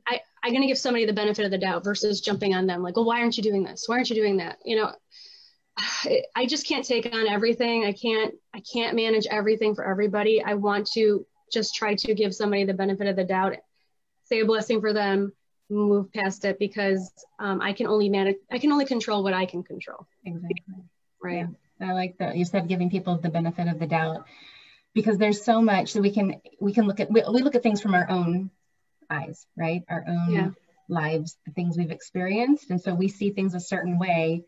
[0.07, 2.97] I I'm gonna give somebody the benefit of the doubt versus jumping on them like,
[2.97, 3.85] well, why aren't you doing this?
[3.87, 4.59] Why aren't you doing that?
[4.65, 4.93] You know,
[6.37, 7.85] I just can't take on everything.
[7.85, 10.43] I can't I can't manage everything for everybody.
[10.43, 13.57] I want to just try to give somebody the benefit of the doubt,
[14.25, 15.33] say a blessing for them,
[15.71, 18.37] move past it because um, I can only manage.
[18.51, 20.07] I can only control what I can control.
[20.25, 20.75] Exactly.
[21.23, 21.39] Right.
[21.39, 21.47] Yeah.
[21.81, 24.27] I like that you said giving people the benefit of the doubt
[24.95, 27.63] because there's so much that we can we can look at we, we look at
[27.63, 28.51] things from our own
[29.09, 30.51] eyes right our own yeah.
[30.89, 34.45] lives the things we've experienced and so we see things a certain way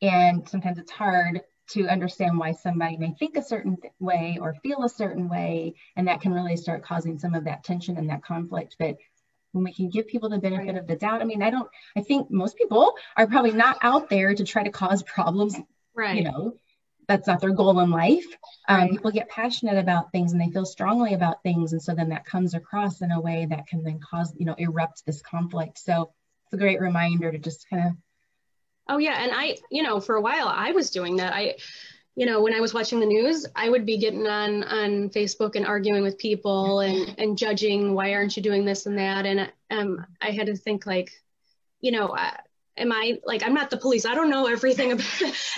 [0.00, 4.54] and sometimes it's hard to understand why somebody may think a certain th- way or
[4.62, 8.08] feel a certain way and that can really start causing some of that tension and
[8.08, 8.96] that conflict but
[9.52, 10.76] when we can give people the benefit right.
[10.76, 14.08] of the doubt i mean i don't i think most people are probably not out
[14.08, 15.56] there to try to cause problems
[15.94, 16.54] right you know
[17.08, 18.26] that's not their goal in life.
[18.68, 18.90] Um, right.
[18.90, 22.26] People get passionate about things and they feel strongly about things, and so then that
[22.26, 25.78] comes across in a way that can then cause, you know, erupt this conflict.
[25.78, 26.12] So
[26.44, 27.92] it's a great reminder to just kind of.
[28.90, 31.32] Oh yeah, and I, you know, for a while I was doing that.
[31.34, 31.56] I,
[32.18, 35.54] you know, when I was watching the news, I would be getting on on Facebook
[35.54, 39.52] and arguing with people and and judging why aren't you doing this and that, and
[39.70, 41.12] um, I had to think like,
[41.80, 42.16] you know,
[42.76, 44.04] am I like I'm not the police.
[44.04, 45.06] I don't know everything about.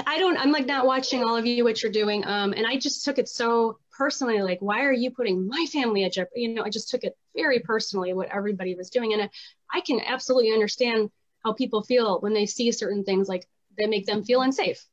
[0.06, 2.26] I don't I'm like not watching all of you what you're doing.
[2.26, 6.04] Um and I just took it so personally like why are you putting my family
[6.04, 6.42] at jeopardy?
[6.42, 9.30] You know, I just took it very personally what everybody was doing and I,
[9.72, 11.10] I can absolutely understand
[11.42, 13.46] how people feel when they see certain things like
[13.78, 14.86] that make them feel unsafe.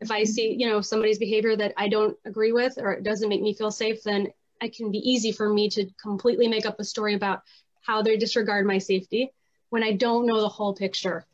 [0.00, 3.28] If I see, you know, somebody's behavior that I don't agree with or it doesn't
[3.28, 4.28] make me feel safe, then
[4.60, 7.42] it can be easy for me to completely make up a story about
[7.82, 9.32] how they disregard my safety
[9.70, 11.26] when I don't know the whole picture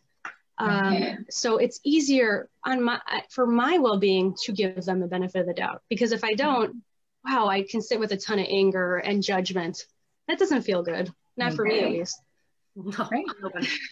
[0.61, 3.01] um, so it's easier on my
[3.31, 6.83] for my well-being to give them the benefit of the doubt because if I don't,
[7.25, 9.87] wow, I can sit with a ton of anger and judgment.
[10.29, 11.57] That doesn't feel good, not okay.
[11.57, 12.21] for me at least.
[12.77, 13.25] Right.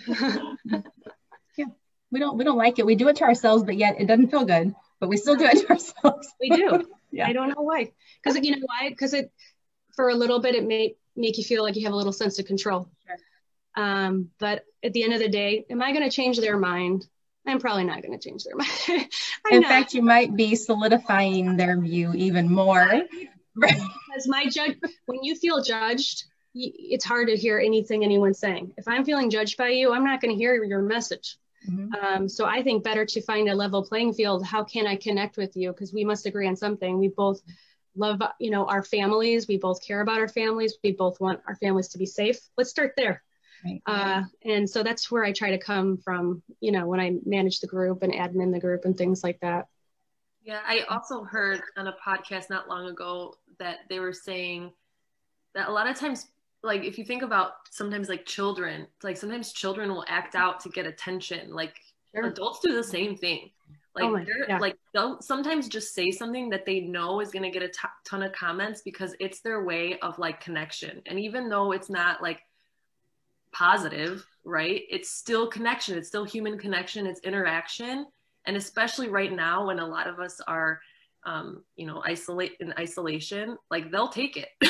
[2.10, 2.86] we don't we don't like it.
[2.86, 4.74] We do it to ourselves, but yet it doesn't feel good.
[5.00, 6.28] But we still do it to ourselves.
[6.40, 6.88] we do.
[7.12, 7.26] yeah.
[7.26, 7.92] I don't know why.
[8.22, 8.88] Because you know why?
[8.88, 9.32] Because it
[9.94, 12.38] for a little bit it may make you feel like you have a little sense
[12.38, 12.88] of control.
[13.06, 13.84] Sure.
[13.84, 17.06] Um, but at the end of the day, am I going to change their mind?
[17.46, 19.08] I'm probably not going to change their mind.
[19.50, 19.68] In not.
[19.68, 23.02] fact, you might be solidifying their view even more.
[23.60, 28.72] because my judge, when you feel judged, it's hard to hear anything anyone's saying.
[28.76, 31.36] If I'm feeling judged by you, I'm not going to hear your message.
[31.68, 31.94] Mm-hmm.
[31.94, 34.44] Um, so I think better to find a level playing field.
[34.44, 35.72] How can I connect with you?
[35.72, 36.98] Because we must agree on something.
[36.98, 37.40] We both
[37.96, 39.48] love, you know, our families.
[39.48, 40.78] We both care about our families.
[40.82, 42.38] We both want our families to be safe.
[42.56, 43.22] Let's start there.
[43.64, 43.82] Right.
[43.86, 47.60] Uh, and so that's where I try to come from, you know, when I manage
[47.60, 49.66] the group and admin the group and things like that.
[50.42, 54.72] Yeah, I also heard on a podcast not long ago that they were saying
[55.54, 56.28] that a lot of times,
[56.62, 60.68] like if you think about sometimes like children, like sometimes children will act out to
[60.68, 61.54] get attention.
[61.54, 61.74] Like
[62.14, 62.26] sure.
[62.26, 63.50] adults do the same thing.
[63.94, 64.58] Like oh my, yeah.
[64.58, 68.22] like they'll sometimes just say something that they know is gonna get a t- ton
[68.22, 71.02] of comments because it's their way of like connection.
[71.06, 72.40] And even though it's not like
[73.52, 74.82] positive, right?
[74.90, 78.06] It's still connection, it's still human connection, it's interaction.
[78.46, 80.80] And especially right now when a lot of us are
[81.24, 84.48] um, you know, isolate in isolation, like they'll take it.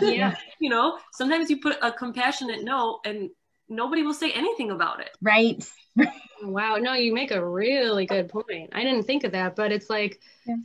[0.00, 0.34] yeah.
[0.60, 3.30] you know, sometimes you put a compassionate note and
[3.68, 5.10] nobody will say anything about it.
[5.20, 5.64] Right.
[6.42, 6.76] wow.
[6.76, 8.70] No, you make a really good point.
[8.72, 10.56] I didn't think of that, but it's like, yeah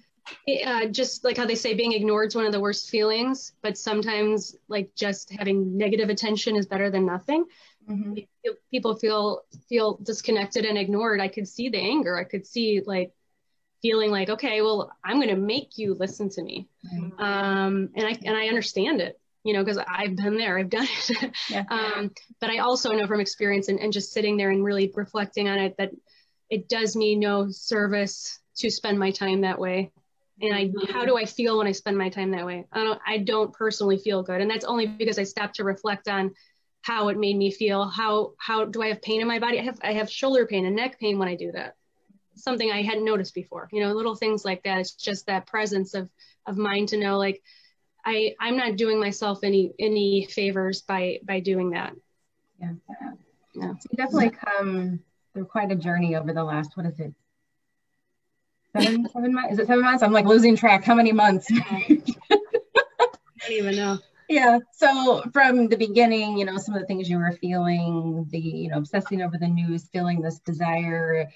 [0.66, 3.78] uh, just like how they say being ignored is one of the worst feelings but
[3.78, 7.46] sometimes like just having negative attention is better than nothing
[7.90, 8.14] mm-hmm.
[8.70, 13.14] people feel feel disconnected and ignored i could see the anger i could see like
[13.82, 17.22] feeling like okay well i'm going to make you listen to me mm-hmm.
[17.22, 20.88] um, and i and i understand it you know because i've been there i've done
[20.90, 21.64] it yeah.
[21.72, 25.48] um, but i also know from experience and, and just sitting there and really reflecting
[25.48, 25.92] on it that
[26.50, 29.92] it does me no service to spend my time that way
[30.42, 32.66] and I how do I feel when I spend my time that way?
[32.72, 36.08] I don't I don't personally feel good, and that's only because I stopped to reflect
[36.08, 36.34] on
[36.82, 37.88] how it made me feel.
[37.88, 39.60] How how do I have pain in my body?
[39.60, 41.76] I have I have shoulder pain and neck pain when I do that.
[42.36, 43.70] Something I hadn't noticed before.
[43.72, 44.80] You know, little things like that.
[44.80, 46.10] It's just that presence of
[46.48, 47.42] of mind to know like
[48.06, 51.94] I I'm not doing myself any any favors by by doing that.
[52.60, 52.74] Yeah.
[53.54, 53.74] Yeah.
[53.74, 55.00] So you definitely come
[55.34, 57.14] through quite a journey over the last what is it
[58.78, 59.54] seven, seven months.
[59.54, 60.04] Is it seven months?
[60.04, 60.84] I'm like losing track.
[60.84, 61.48] How many months?
[61.52, 64.00] I don't even know.
[64.30, 64.60] Yeah.
[64.72, 68.70] So from the beginning, you know, some of the things you were feeling, the, you
[68.70, 71.30] know, obsessing over the news, feeling this desire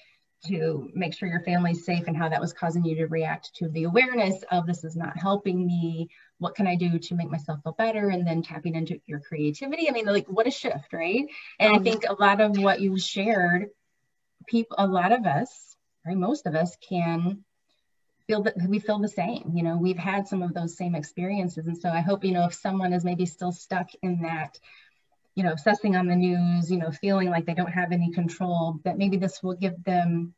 [0.48, 3.68] to make sure your family's safe and how that was causing you to react to
[3.68, 6.08] the awareness of this is not helping me.
[6.38, 8.10] What can i do to make myself feel better?
[8.10, 9.88] And then tapping into your creativity.
[9.88, 11.26] I mean like what a shift right?
[11.58, 13.70] And i um, think a lot of what you shared
[14.46, 17.44] people a lot of us right most of us can
[18.26, 19.76] feel that we feel the same you know?
[19.76, 21.66] We've had some of those same experiences.
[21.66, 24.58] And so i hope you know if someone is maybe still stuck in that
[25.36, 28.80] you know, obsessing on the news, you know, feeling like they don't have any control,
[28.84, 30.34] that maybe this will give them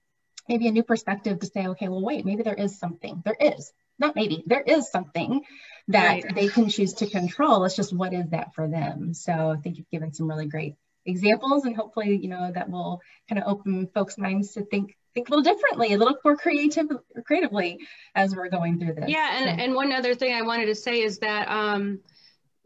[0.48, 3.22] maybe a new perspective to say, okay, well, wait, maybe there is something.
[3.24, 5.44] There is, not maybe, there is something
[5.88, 6.34] that right.
[6.34, 7.64] they can choose to control.
[7.64, 9.14] It's just what is that for them?
[9.14, 10.74] So I think you've given some really great
[11.06, 15.28] examples and hopefully, you know, that will kind of open folks' minds to think think
[15.28, 16.87] a little differently, a little more creative
[17.24, 17.78] creatively
[18.14, 19.08] as we're going through this.
[19.08, 19.64] Yeah, and, so.
[19.64, 22.00] and one other thing I wanted to say is that um,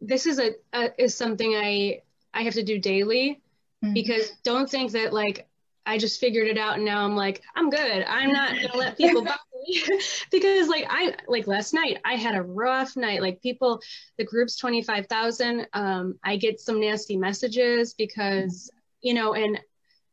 [0.00, 2.00] this is a, a is something I
[2.34, 3.40] I have to do daily
[3.84, 3.94] mm-hmm.
[3.94, 5.46] because don't think that like
[5.84, 8.04] I just figured it out and now I'm like, I'm good.
[8.06, 9.82] I'm not gonna let people bother me.
[10.30, 13.20] because like I like last night I had a rough night.
[13.20, 13.80] Like people,
[14.16, 15.66] the group's 25,000.
[15.72, 19.60] Um, I get some nasty messages because, you know, and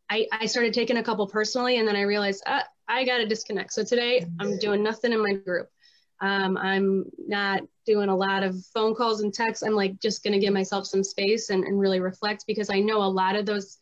[0.09, 3.73] I, I started taking a couple personally and then I realized uh, I gotta disconnect.
[3.73, 5.69] So today I'm doing nothing in my group.
[6.21, 9.63] Um, I'm not doing a lot of phone calls and texts.
[9.63, 12.79] I'm like just going to give myself some space and, and really reflect because I
[12.79, 13.77] know a lot of those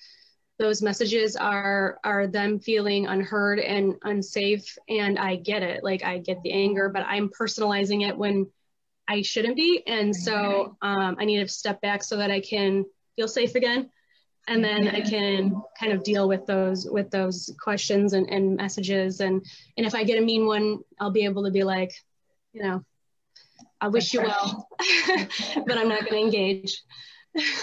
[0.60, 5.84] those messages are are them feeling unheard and unsafe and I get it.
[5.84, 8.48] Like I get the anger, but I'm personalizing it when
[9.08, 9.84] I shouldn't be.
[9.88, 13.90] And so um, I need to step back so that I can feel safe again.
[14.50, 19.20] And then I can kind of deal with those with those questions and, and messages.
[19.20, 19.46] And
[19.76, 21.92] and if I get a mean one, I'll be able to be like,
[22.58, 22.84] you know,
[23.80, 24.68] I wish you well,
[25.68, 26.82] but I'm not going to engage.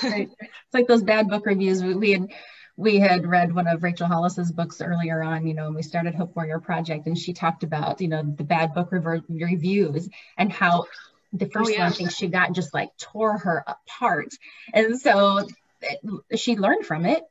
[0.04, 0.30] right.
[0.40, 1.82] It's like those bad book reviews.
[1.82, 2.28] We, we had
[2.76, 6.14] we had read one of Rachel Hollis's books earlier on, you know, and we started
[6.14, 10.52] Hope Warrior Project, and she talked about, you know, the bad book rever- reviews and
[10.52, 10.86] how
[11.32, 11.84] the first oh, yeah.
[11.84, 14.28] one thing she got just like tore her apart.
[14.72, 15.46] And so
[15.80, 17.24] it, she learned from it.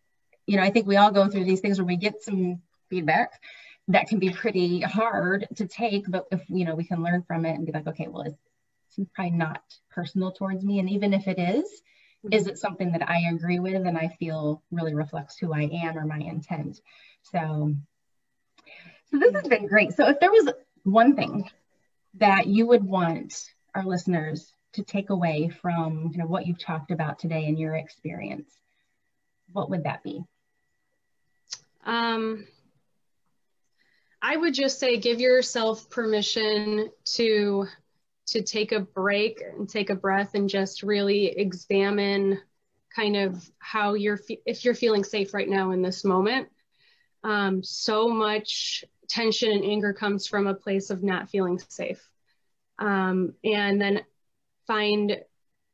[0.46, 3.40] You know, I think we all go through these things where we get some feedback
[3.90, 7.46] that can be pretty hard to take, but if, you know, we can learn from
[7.46, 10.80] it and be like, okay, well, it's probably not personal towards me.
[10.80, 11.66] And even if it is,
[12.26, 12.34] mm-hmm.
[12.34, 15.98] is it something that I agree with and I feel really reflects who I am
[15.98, 16.80] or my intent?
[17.24, 17.76] So,
[19.12, 19.94] so this has been great.
[19.94, 20.50] So if there was
[20.84, 21.50] one thing
[22.16, 26.92] that you would want our listeners to take away from you know what you've talked
[26.92, 28.52] about today in your experience,
[29.52, 30.24] what would that be?
[31.86, 32.48] Um,
[34.26, 37.68] I would just say give yourself permission to
[38.28, 42.40] to take a break and take a breath and just really examine
[42.96, 46.48] kind of how you're if you're feeling safe right now in this moment.
[47.26, 52.02] Um, so much tension and anger comes from a place of not feeling safe.
[52.80, 54.04] Um, and then
[54.68, 55.18] find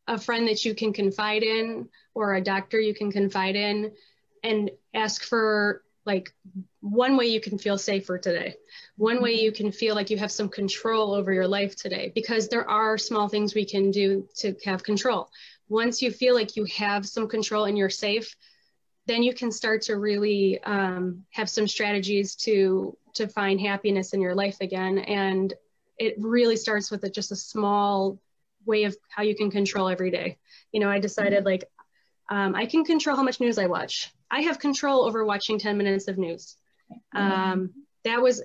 [0.07, 3.91] a friend that you can confide in or a doctor you can confide in
[4.43, 6.33] and ask for like
[6.81, 8.55] one way you can feel safer today.
[8.97, 12.47] One way you can feel like you have some control over your life today because
[12.47, 15.29] there are small things we can do to have control.
[15.67, 18.35] Once you feel like you have some control and you're safe
[19.09, 24.21] then you can start to really um, have some strategies to to find happiness in
[24.21, 24.99] your life again.
[24.99, 25.51] And
[25.97, 28.19] it really starts with a, just a small
[28.65, 30.37] way of how you can control every day.
[30.71, 31.63] You know i decided like
[32.29, 35.77] um, i can control how much news i watch i have control over watching 10
[35.77, 36.55] minutes of news
[37.13, 37.73] um,
[38.05, 38.41] that was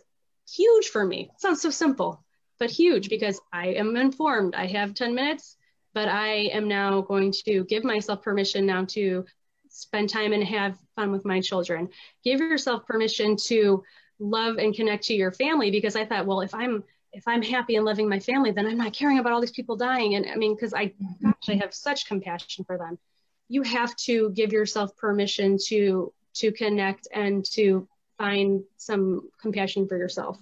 [0.51, 1.31] huge for me.
[1.35, 2.23] It sounds so simple,
[2.59, 4.55] but huge because I am informed.
[4.55, 5.57] I have 10 minutes,
[5.93, 9.25] but I am now going to give myself permission now to
[9.69, 11.89] spend time and have fun with my children.
[12.23, 13.83] Give yourself permission to
[14.19, 17.77] love and connect to your family because I thought, well, if I'm if I'm happy
[17.77, 20.17] and loving my family, then I'm not caring about all these people dying.
[20.17, 20.93] And I mean, because I
[21.23, 22.99] gosh, I have such compassion for them.
[23.49, 29.97] You have to give yourself permission to to connect and to find some compassion for
[29.97, 30.39] yourself.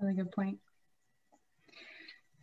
[0.00, 0.58] Really good point.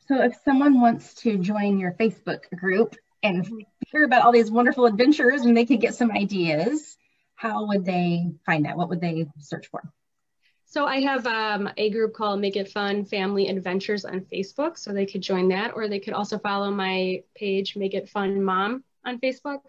[0.07, 3.47] So if someone wants to join your Facebook group and
[3.91, 6.97] hear about all these wonderful adventures and they could get some ideas,
[7.35, 8.75] how would they find that?
[8.75, 9.83] What would they search for?
[10.65, 14.93] So I have um, a group called Make It Fun Family Adventures on Facebook, so
[14.93, 18.83] they could join that, or they could also follow my page Make It Fun Mom
[19.05, 19.61] on Facebook,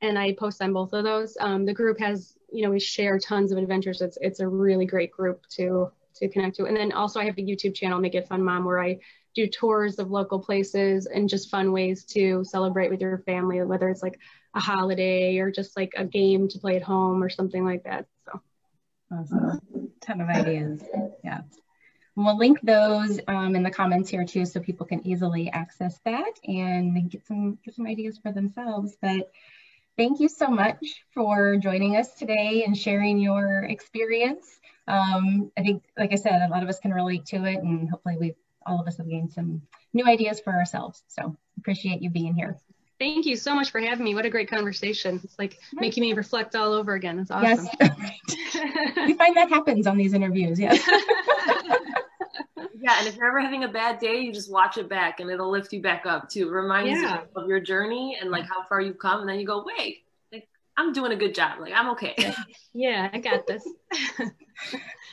[0.00, 1.36] and I post on both of those.
[1.40, 4.00] Um, the group has you know, we share tons of adventures.
[4.00, 6.64] It's it's a really great group to to connect to.
[6.64, 8.98] And then also I have a YouTube channel, Make It Fun Mom, where I
[9.34, 13.88] do tours of local places and just fun ways to celebrate with your family, whether
[13.88, 14.18] it's like
[14.54, 18.06] a holiday or just like a game to play at home or something like that.
[18.24, 18.40] So
[19.12, 19.60] Awesome.
[20.00, 20.82] Ton of ideas.
[21.22, 21.40] Yeah.
[22.24, 26.32] We'll link those um, in the comments here too, so people can easily access that
[26.44, 28.96] and get some get some ideas for themselves.
[29.00, 29.30] But
[29.96, 34.60] thank you so much for joining us today and sharing your experience.
[34.86, 37.88] Um, I think, like I said, a lot of us can relate to it, and
[37.88, 38.34] hopefully, we
[38.66, 39.62] all of us have gained some
[39.94, 41.02] new ideas for ourselves.
[41.08, 42.58] So appreciate you being here.
[42.98, 44.14] Thank you so much for having me.
[44.14, 45.20] What a great conversation.
[45.24, 47.18] It's like making me reflect all over again.
[47.18, 47.66] It's awesome.
[48.52, 49.06] Yes.
[49.06, 50.58] we find that happens on these interviews.
[50.58, 50.82] Yes.
[52.80, 55.30] yeah, and if you're ever having a bad day, you just watch it back and
[55.30, 56.48] it'll lift you back up too.
[56.48, 57.20] Remind yeah.
[57.20, 59.20] you of your journey and like how far you've come.
[59.20, 61.60] And then you go, wait, like, I'm doing a good job.
[61.60, 62.14] Like I'm okay.
[62.72, 63.66] Yeah, I got this.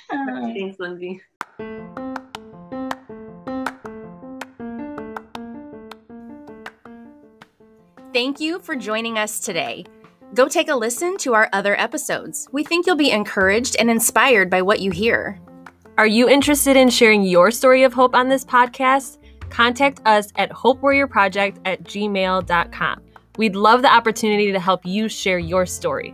[0.09, 1.21] Thanks, Lindsay.
[8.13, 9.85] Thank you for joining us today.
[10.35, 12.47] Go take a listen to our other episodes.
[12.51, 15.41] We think you'll be encouraged and inspired by what you hear.
[15.97, 19.17] Are you interested in sharing your story of hope on this podcast?
[19.49, 23.01] Contact us at hopewarriorproject at gmail.com.
[23.39, 26.13] We'd love the opportunity to help you share your story.